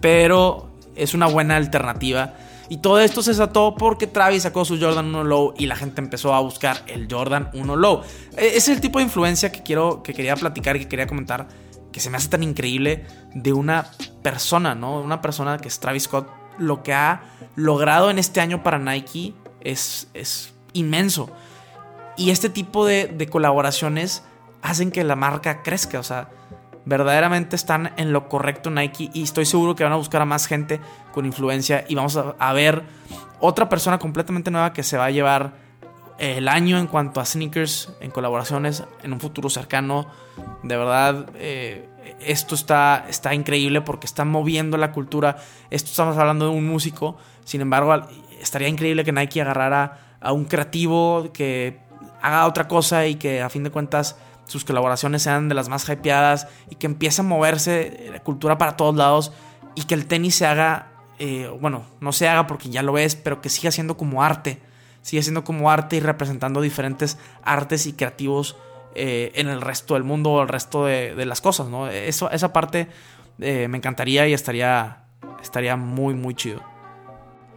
Pero 0.03 0.77
es 0.95 1.15
una 1.15 1.27
buena 1.27 1.57
alternativa 1.57 2.35
y 2.69 2.79
todo 2.79 3.01
esto 3.01 3.23
se 3.23 3.31
desató 3.31 3.77
porque 3.77 4.07
Travis 4.07 4.43
sacó 4.43 4.67
su 4.67 4.79
Jordan 4.79 5.07
1 5.07 5.25
Low 5.25 5.55
y 5.57 5.65
la 5.65 5.77
gente 5.77 6.03
empezó 6.03 6.35
a 6.35 6.41
buscar 6.41 6.83
el 6.87 7.09
Jordan 7.11 7.49
1 7.55 7.77
Low. 7.77 8.03
E, 8.37 8.57
es 8.57 8.69
el 8.69 8.83
tipo 8.83 8.99
de 8.99 9.05
influencia 9.05 9.51
que 9.51 9.63
quiero 9.63 10.03
que 10.03 10.13
quería 10.13 10.37
platicar 10.37 10.79
que 10.79 10.87
quería 10.87 11.07
comentar 11.07 11.49
que 11.93 12.01
se 12.01 12.11
me 12.11 12.19
hace 12.19 12.29
tan 12.29 12.43
increíble 12.43 13.07
de 13.35 13.55
una 13.55 13.87
persona, 14.23 14.75
¿no? 14.75 15.01
Una 15.01 15.23
persona 15.23 15.57
que 15.57 15.69
es 15.69 15.81
Travis 15.81 16.03
Scott. 16.03 16.29
Lo 16.59 16.83
que 16.83 16.93
ha 16.93 17.23
logrado 17.55 18.11
en 18.11 18.19
este 18.19 18.41
año 18.41 18.63
para 18.63 18.79
Nike 18.79 19.35
es, 19.67 20.09
es 20.15 20.55
inmenso. 20.73 21.31
Y 22.17 22.31
este 22.31 22.49
tipo 22.49 22.87
de, 22.87 23.29
colaboraciones 23.31 24.23
hacen 24.63 24.91
que 24.91 25.05
la 25.05 25.17
marca 25.17 25.63
crezca. 25.63 25.99
O 26.01 26.03
sea, 26.03 26.31
verdaderamente 26.85 27.57
están 27.57 27.93
en 27.97 28.13
lo 28.13 28.29
correcto 28.29 28.71
Nike 28.71 29.11
y 29.13 29.23
estoy 29.23 29.45
seguro 29.45 29.75
que 29.75 29.85
van 29.85 29.93
a 29.93 29.97
buscar 29.97 30.23
a 30.23 30.25
más 30.25 30.47
gente 30.47 30.81
con 31.13 31.27
influencia 31.27 31.85
y 31.89 31.95
vamos 31.95 32.17
a, 32.17 32.53
ver 32.53 32.85
otra 33.41 33.69
persona 33.69 33.99
completamente 33.99 34.51
nueva 34.51 34.73
que 34.73 34.83
se 34.83 34.97
va 34.97 35.07
a 35.07 35.11
llevar 35.11 35.55
el 36.19 36.49
año 36.49 36.79
en 36.79 36.87
cuanto 36.87 37.21
a 37.21 37.27
sneakers 37.27 37.93
en 38.01 38.11
colaboraciones 38.11 38.85
en 39.03 39.13
un 39.13 39.21
futuro 39.21 39.51
cercano. 39.51 40.07
De 40.63 40.77
verdad, 40.77 41.29
eh, 41.35 41.89
esto 42.21 42.55
está, 42.55 43.05
está 43.09 43.35
increíble 43.35 43.83
porque 43.83 44.07
está 44.07 44.25
moviendo 44.25 44.79
la 44.79 44.93
cultura. 44.93 45.37
Esto 45.69 45.91
estamos 45.91 46.17
hablando 46.17 46.47
de 46.47 46.57
un 46.57 46.67
músico, 46.67 47.19
sin 47.45 47.61
embargo, 47.61 47.93
estaría 48.41 48.69
increíble 48.69 49.05
que 49.05 49.13
Nike 49.13 49.41
agarrara 49.41 50.17
a 50.21 50.33
un 50.33 50.45
creativo 50.45 51.31
que 51.33 51.79
haga 52.21 52.47
otra 52.47 52.69
cosa 52.69 53.07
y 53.07 53.17
que 53.17 53.43
a 53.43 53.49
fin 53.49 53.65
de 53.65 53.71
cuentas 53.71 54.17
sus 54.47 54.65
colaboraciones 54.65 55.23
sean 55.23 55.49
de 55.49 55.55
las 55.55 55.69
más 55.69 55.89
hypeadas 55.89 56.49
y 56.71 56.77
que 56.77 56.87
empiece 56.87 57.21
a 57.21 57.25
moverse 57.25 58.09
la 58.13 58.21
cultura 58.21 58.59
para 58.59 58.77
todos 58.77 58.95
lados 58.95 59.33
y 59.75 59.85
que 59.85 59.95
el 59.95 60.07
tenis 60.07 60.35
se 60.37 60.47
haga, 60.47 60.89
eh, 61.19 61.51
bueno, 61.61 61.85
no 62.01 62.13
se 62.13 62.29
haga 62.29 62.47
porque 62.47 62.71
ya 62.71 62.83
lo 62.83 62.93
ves, 62.93 63.17
pero 63.17 63.41
que 63.41 63.49
siga 63.49 63.71
siendo 63.71 63.97
como 63.97 64.23
arte, 64.23 64.61
siga 65.03 65.23
siendo 65.23 65.45
como 65.45 65.71
arte 65.71 65.97
y 65.97 66.01
representando 66.01 66.61
diferentes 66.61 67.19
artes 67.43 67.87
y 67.87 67.93
creativos 67.93 68.57
eh, 68.95 69.33
en 69.35 69.49
el 69.49 69.61
resto 69.61 69.95
del 69.95 70.05
mundo 70.05 70.33
o 70.33 70.43
el 70.43 70.49
resto 70.49 70.87
de, 70.87 71.27
las 71.27 71.41
cosas, 71.41 71.69
¿no? 71.69 71.89
Eso, 71.89 72.31
esa 72.31 72.53
parte 72.53 72.89
eh, 73.39 73.69
me 73.69 73.77
encantaría 73.77 74.27
y 74.27 74.33
estaría, 74.33 75.05
estaría 75.43 75.77
muy, 75.77 76.15
muy 76.15 76.35
chido. 76.35 76.76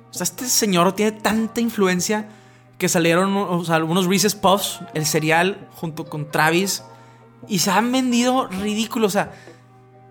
O 0.10 0.14
sea, 0.14 0.24
este 0.24 0.48
señor 0.48 0.94
tiene 0.94 1.12
tanta 1.12 1.62
influencia 1.62 2.28
que 2.80 2.90
salieron 2.90 3.36
algunos 3.70 4.06
Reese's 4.06 4.36
Puffs, 4.36 4.80
el 4.94 5.06
cereal, 5.06 5.68
junto 5.76 6.06
con 6.06 6.32
Travis. 6.32 6.84
Y 7.48 7.60
se 7.60 7.72
han 7.72 7.92
vendido 7.92 8.48
ridículos. 8.48 9.08
O 9.08 9.12
sea, 9.12 9.34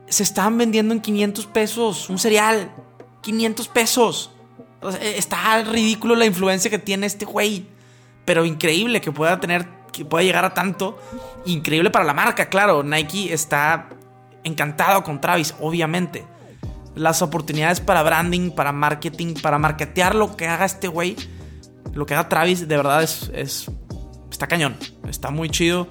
se 0.07 0.23
estaban 0.23 0.59
vendiendo 0.59 0.95
en 0.95 1.01
500 1.01 1.47
pesos. 1.47 2.11
Un 2.11 2.19
cereal. 2.19 2.71
500 3.23 3.69
pesos. 3.69 4.31
está 5.01 5.63
ridículo 5.65 6.15
la 6.15 6.27
influencia 6.27 6.71
que 6.71 6.79
tiene 6.79 7.07
este 7.07 7.25
güey. 7.25 7.67
Pero 8.25 8.45
increíble 8.45 9.01
que 9.01 9.13
pueda 9.13 9.41
tener. 9.41 9.67
Que 9.91 10.05
pueda 10.05 10.23
llegar 10.23 10.45
a 10.45 10.53
tanto. 10.53 10.99
Increíble 11.47 11.91
para 11.91 12.05
la 12.05 12.13
marca, 12.13 12.51
claro. 12.51 12.83
Nike 12.83 13.33
está 13.33 13.89
encantado 14.45 15.03
con 15.03 15.23
Travis, 15.23 15.55
obviamente. 15.59 16.27
Las 16.99 17.23
oportunidades 17.23 17.81
para 17.81 18.03
branding, 18.03 18.51
para 18.51 18.73
marketing, 18.73 19.35
para 19.41 19.59
marketear 19.59 20.15
lo 20.15 20.37
que 20.37 20.47
haga 20.47 20.65
este 20.65 20.89
güey 20.89 21.17
lo 21.99 22.07
que 22.07 22.15
haga 22.15 22.29
Travis 22.29 22.67
de 22.67 22.77
verdad 22.77 23.03
es, 23.03 23.31
es 23.35 23.71
está 24.31 24.47
cañón, 24.47 24.77
está 25.09 25.31
muy 25.31 25.51
chido. 25.51 25.89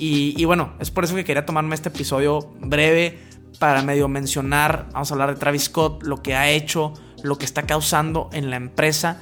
Y, 0.00 0.44
bueno, 0.44 0.74
es 0.78 0.92
por 0.92 1.02
eso 1.02 1.16
que 1.16 1.24
quería 1.24 1.44
tomarme 1.44 1.74
este 1.74 1.88
episodio 1.88 2.54
breve 2.60 3.18
para 3.58 3.82
medio 3.82 4.06
mencionar, 4.06 4.86
vamos 4.92 5.10
a 5.10 5.14
hablar 5.14 5.34
de 5.34 5.40
Travis 5.40 5.64
Scott, 5.64 6.04
lo 6.04 6.22
que 6.22 6.36
ha 6.36 6.48
hecho, 6.50 6.92
lo 7.24 7.36
que 7.36 7.44
está 7.44 7.62
causando 7.62 8.30
en 8.32 8.48
la 8.48 8.54
empresa 8.54 9.18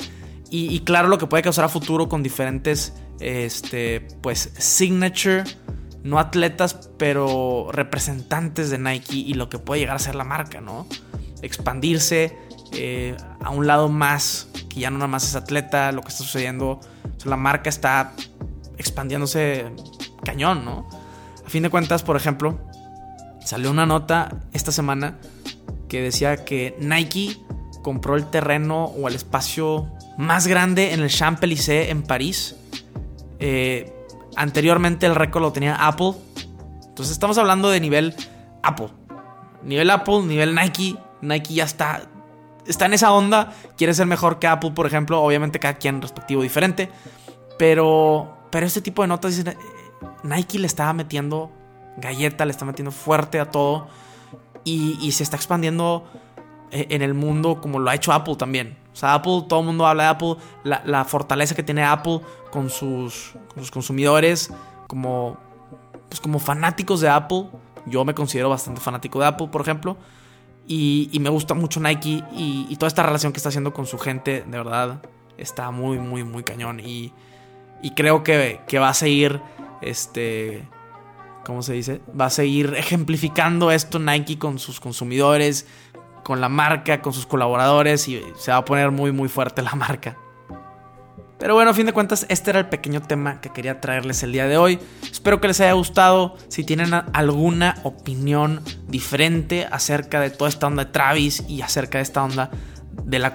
y, 0.51 0.81
claro 0.81 1.09
lo 1.09 1.17
que 1.17 1.27
puede 1.27 1.43
causar 1.43 1.65
a 1.65 1.71
futuro 1.71 2.11
con 2.11 2.23
diferentes, 2.23 2.93
este, 3.21 4.07
pues, 4.21 4.53
signature, 4.59 5.45
no 6.03 6.19
atletas, 6.19 6.91
pero 6.99 7.69
representantes 7.73 8.69
de 8.69 8.79
Nike 8.79 9.17
y 9.17 9.33
lo 9.33 9.49
que 9.49 9.59
puede 9.59 9.81
llegar 9.81 9.97
a 9.97 10.01
ser 10.01 10.15
la 10.15 10.25
marca, 10.25 10.61
¿no? 10.61 10.87
Expandirse 11.43 12.37
eh, 12.73 13.17
a 13.41 13.51
un 13.51 13.67
lado 13.67 13.89
más 13.89 14.49
ya 14.77 14.91
no 14.91 14.99
nada 14.99 15.09
más 15.09 15.25
es 15.25 15.35
atleta, 15.35 15.91
lo 15.93 16.03
que 16.03 16.09
está 16.09 16.23
sucediendo, 16.23 16.81
la 17.25 17.37
marca 17.37 17.69
está 17.69 18.13
expandiéndose 18.77 19.73
cañón, 20.25 20.65
¿no? 20.65 20.89
A 21.45 21.49
fin 21.49 21.63
de 21.63 21.71
cuentas, 21.71 22.03
por 22.03 22.17
ejemplo, 22.17 22.59
salió 23.45 23.71
una 23.71 23.87
nota 23.87 24.43
esta 24.53 24.73
semana 24.73 25.19
que 25.89 26.03
decía 26.03 26.45
que 26.45 26.77
Nike 26.79 27.39
compró 27.83 28.17
el 28.17 28.29
terreno 28.29 28.85
o 28.85 29.09
el 29.09 29.15
espacio 29.15 29.87
más 30.19 30.47
grande 30.47 30.93
en 30.93 31.01
el 31.01 31.09
Champs-Élysées 31.09 31.91
en 31.91 32.03
París. 32.03 32.57
Eh, 33.39 33.93
anteriormente 34.35 35.07
el 35.07 35.15
récord 35.15 35.43
lo 35.43 35.53
tenía 35.53 35.87
Apple. 35.87 36.13
Entonces 36.89 37.13
estamos 37.13 37.39
hablando 37.39 37.71
de 37.71 37.81
nivel 37.81 38.15
Apple. 38.63 38.89
Nivel 39.63 39.91
Apple, 39.91 40.23
nivel 40.25 40.55
Nike. 40.55 40.97
Nike 41.21 41.55
ya 41.55 41.65
está 41.65 42.03
está 42.67 42.87
en 42.87 42.95
esa 42.95 43.13
onda, 43.13 43.53
quiere 43.77 43.95
ser 43.95 44.07
mejor 44.07 44.39
que 44.39 44.47
Apple, 44.47 44.73
por 44.73 44.87
ejemplo, 44.87 45.23
obviamente 45.23 45.59
cada 45.59 45.75
quien 45.75 46.03
respectivo 46.03 46.43
diferente, 46.43 46.91
pero, 47.59 48.37
pero 48.51 48.67
este 48.67 48.81
tipo 48.81 49.03
de 49.03 49.09
notas 49.09 49.37
dicen, 49.37 49.57
Nike 50.23 50.59
le 50.59 50.67
está 50.67 50.93
metiendo 50.93 51.51
galleta, 51.97 52.45
le 52.45 52.51
está 52.51 52.65
metiendo 52.65 52.91
fuerte 52.91 53.41
a 53.41 53.51
todo 53.51 53.89
y, 54.65 55.13
se 55.13 55.23
está 55.23 55.37
expandiendo 55.37 56.05
eh, 56.71 56.89
en 56.91 57.03
el 57.03 57.15
mundo 57.15 57.61
como 57.61 57.79
lo 57.79 57.91
ha 57.91 57.95
hecho 57.95 58.13
Apple 58.13 58.37
también. 58.37 58.77
O 58.93 58.97
sea, 58.97 59.15
Apple, 59.15 59.45
todo 59.49 59.61
el 59.61 59.67
mundo 59.67 59.87
habla 59.87 60.05
de 60.05 60.09
Apple, 60.09 60.37
la, 60.65 61.05
fortaleza 61.05 61.55
que 61.55 61.63
tiene 61.63 61.85
Apple 61.85 62.21
con 62.51 62.71
sus, 62.71 63.35
sus 63.55 63.71
consumidores, 63.71 64.51
como, 64.87 65.37
pues 66.09 66.21
como 66.21 66.39
fanáticos 66.39 67.01
de 67.01 67.09
Apple. 67.09 67.47
Yo 67.85 68.05
me 68.05 68.15
considero 68.15 68.49
bastante 68.49 68.81
fanático 68.81 69.21
de 69.21 69.27
Apple, 69.27 69.49
por 69.49 69.61
ejemplo. 69.61 69.97
Y, 70.69 71.17
me 71.21 71.31
gusta 71.31 71.55
mucho 71.55 71.81
Nike 71.81 72.23
y, 72.33 72.75
toda 72.77 72.89
esta 72.89 73.03
relación 73.03 73.33
que 73.33 73.39
está 73.39 73.51
haciendo 73.51 73.73
con 73.73 73.87
su 73.87 73.99
gente, 73.99 74.45
de 74.47 74.59
verdad, 74.59 75.03
está 75.39 75.71
muy, 75.71 75.99
muy, 75.99 76.25
muy 76.25 76.43
cañón. 76.43 76.81
Y, 76.81 77.13
creo 77.95 78.23
que, 78.23 78.61
va 78.79 78.89
a 78.89 78.95
seguir 78.95 79.41
este, 79.81 80.69
¿cómo 81.45 81.63
se 81.63 81.75
dice? 81.75 82.01
Va 82.19 82.27
a 82.27 82.31
seguir 82.31 82.75
ejemplificando 82.77 83.71
esto 83.71 83.99
Nike 83.99 84.39
con 84.39 84.59
sus 84.59 84.81
consumidores, 84.81 85.67
con 86.25 86.41
la 86.41 86.49
marca, 86.49 87.01
con 87.01 87.13
sus 87.13 87.27
colaboradores 87.27 88.09
y 88.09 88.21
se 88.37 88.51
va 88.51 88.57
a 88.57 88.65
poner 88.65 88.91
muy 88.91 89.13
muy 89.13 89.29
fuerte 89.29 89.63
la 89.63 89.75
marca. 89.77 90.17
Pero 91.39 91.55
bueno, 91.55 91.71
a 91.71 91.75
fin 91.75 91.85
de 91.85 91.93
cuentas, 91.93 92.25
este 92.31 92.51
era 92.51 92.61
el 92.61 92.69
pequeño 92.69 93.03
tema 93.03 93.41
que 93.41 93.51
quería 93.51 93.81
traerles 93.81 94.23
el 94.23 94.33
día 94.33 94.47
de 94.47 94.57
hoy. 94.57 94.79
Espero 95.03 95.41
que 95.41 95.49
les 95.49 95.61
haya 95.61 95.73
gustado. 95.73 96.37
Si 96.49 96.65
tienen 96.65 96.95
alguna 97.13 97.79
opinión 97.83 98.63
diferente 98.89 99.67
acerca 99.71 100.21
de 100.21 100.31
toda 100.31 100.49
esta 100.49 100.67
onda 100.67 100.87
de 100.87 100.93
Travis 100.93 101.45
y 101.47 101.61
acerca 101.61 101.99
de 101.99 102.03
esta 102.03 102.25
onda 102.25 102.51
de 103.05 103.19
las 103.19 103.33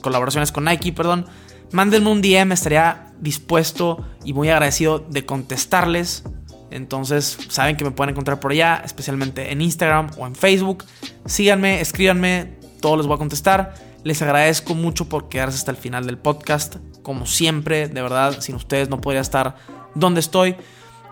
colaboraciones 0.00 0.50
con 0.50 0.64
Nike, 0.64 0.92
perdón, 0.92 1.26
mándenme 1.72 2.10
un 2.10 2.22
DM, 2.22 2.52
estaría 2.52 3.12
dispuesto 3.20 4.06
y 4.24 4.32
muy 4.32 4.48
agradecido 4.48 4.98
de 4.98 5.26
contestarles. 5.26 6.24
Entonces, 6.70 7.38
saben 7.48 7.76
que 7.76 7.84
me 7.84 7.90
pueden 7.90 8.12
encontrar 8.12 8.40
por 8.40 8.52
allá, 8.52 8.82
especialmente 8.84 9.52
en 9.52 9.60
Instagram 9.60 10.10
o 10.16 10.26
en 10.26 10.34
Facebook. 10.34 10.84
Síganme, 11.26 11.80
escríbanme, 11.82 12.56
todo 12.80 12.96
les 12.96 13.06
voy 13.06 13.16
a 13.16 13.18
contestar. 13.18 13.74
Les 14.04 14.22
agradezco 14.22 14.74
mucho 14.74 15.08
por 15.08 15.28
quedarse 15.28 15.58
hasta 15.58 15.70
el 15.70 15.76
final 15.76 16.06
del 16.06 16.18
podcast. 16.18 16.76
Como 17.06 17.24
siempre, 17.24 17.86
de 17.86 18.02
verdad, 18.02 18.40
sin 18.40 18.56
ustedes 18.56 18.88
no 18.88 19.00
podría 19.00 19.20
estar 19.20 19.54
donde 19.94 20.18
estoy. 20.18 20.56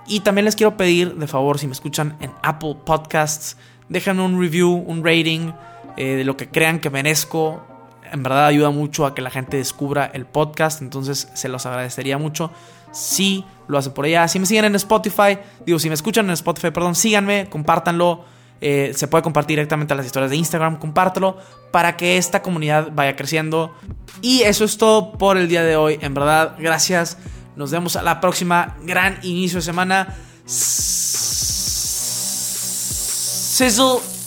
Y 0.09 0.21
también 0.21 0.45
les 0.45 0.57
quiero 0.57 0.77
pedir, 0.77 1.15
de 1.15 1.29
favor, 1.29 1.61
si 1.61 1.69
me 1.69 1.73
escuchan 1.73 2.17
en 2.21 2.33
Apple 2.43 2.79
Podcasts, 2.85 3.57
déjenme 3.89 4.23
un 4.23 4.41
review, 4.41 4.73
un 4.75 5.05
rating 5.05 5.53
eh, 5.97 6.17
de 6.17 6.25
lo 6.25 6.37
que 6.37 6.49
crean 6.49 6.81
que 6.81 6.91
merezco 6.91 7.63
en 8.11 8.25
verdad 8.25 8.47
ayuda 8.47 8.71
mucho 8.71 9.07
a 9.07 9.15
que 9.15 9.23
la 9.23 9.31
gente 9.31 9.57
descubra 9.57 10.11
el 10.13 10.27
podcast, 10.27 10.83
entonces 10.83 11.29
se 11.33 11.49
los 11.49 11.65
agradecería 11.65 12.19
mucho 12.19 12.51
si 12.93 13.45
lo 13.69 13.79
hacen 13.79 13.93
por 13.93 14.05
allá. 14.05 14.27
Si 14.27 14.41
me 14.41 14.47
siguen 14.47 14.65
en 14.65 14.75
Spotify, 14.75 15.39
digo, 15.65 15.79
si 15.79 15.89
me 15.89 15.95
escuchan 15.95 16.27
en 16.27 16.33
Spotify, 16.33 16.71
perdón, 16.71 16.95
síganme, 16.97 17.49
compártanlo. 17.49 18.25
Eh, 18.67 18.95
se 18.95 19.09
puede 19.09 19.21
compartir 19.23 19.59
directamente 19.59 19.93
a 19.93 19.97
las 19.99 20.07
historias 20.07 20.31
de 20.31 20.39
Instagram, 20.39 20.79
compártelo 20.79 21.37
para 21.71 21.99
que 21.99 22.17
esta 22.17 22.41
comunidad 22.41 22.93
vaya 22.95 23.15
creciendo. 23.15 23.75
Y 24.23 24.41
eso 24.41 24.65
es 24.65 24.79
todo 24.79 25.13
por 25.19 25.37
el 25.37 25.49
día 25.49 25.63
de 25.63 25.77
hoy. 25.77 25.99
En 26.01 26.15
verdad, 26.15 26.57
gracias. 26.59 27.19
Nos 27.57 27.71
vemos 27.71 27.95
a 27.97 28.03
la 28.03 28.23
próxima. 28.23 28.79
Gran 28.83 29.19
inicio 29.23 29.59
de 29.59 29.63
semana. 29.63 30.17
Sizzle 30.47 31.21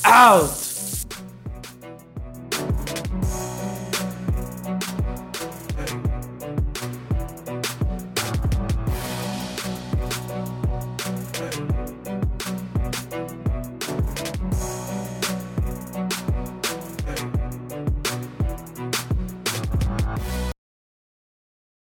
out. 0.03 0.66